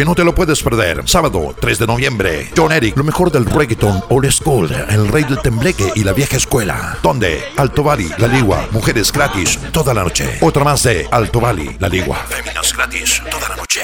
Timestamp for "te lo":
0.14-0.34